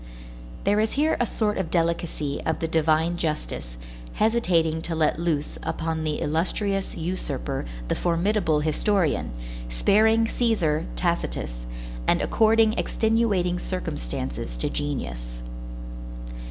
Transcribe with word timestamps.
There 0.63 0.79
is 0.79 0.93
here 0.93 1.15
a 1.19 1.27
sort 1.27 1.59
of 1.59 1.69
delicacy 1.69 2.41
of 2.43 2.57
the 2.59 2.67
divine 2.67 3.17
justice, 3.17 3.77
hesitating 4.13 4.81
to 4.81 4.95
let 4.95 5.19
loose 5.19 5.59
upon 5.61 6.03
the 6.03 6.19
illustrious 6.21 6.97
usurper 6.97 7.65
the 7.87 7.93
formidable 7.93 8.61
historian, 8.61 9.29
sparing 9.69 10.25
Cæsar 10.25 10.85
Tacitus, 10.95 11.67
and 12.07 12.19
according 12.19 12.73
extenuating 12.79 13.59
circumstances 13.59 14.57
to 14.57 14.71
genius. 14.71 15.43